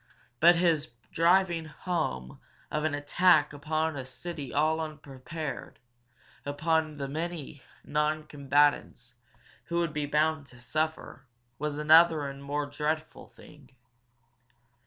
But 0.39 0.55
his 0.55 0.93
driving 1.11 1.65
home 1.65 2.39
of 2.71 2.85
an 2.85 2.95
attack 2.95 3.53
upon 3.53 3.95
a 3.95 4.03
city 4.03 4.51
all 4.51 4.81
unprepared, 4.81 5.77
upon 6.43 6.97
the 6.97 7.07
many 7.07 7.61
non 7.83 8.23
combatants 8.23 9.13
who 9.65 9.77
would 9.77 9.93
be 9.93 10.07
bound 10.07 10.47
to 10.47 10.59
suffer, 10.59 11.27
was 11.59 11.77
another 11.77 12.25
and 12.27 12.43
more 12.43 12.65
dreadful 12.65 13.27
thing. 13.27 13.75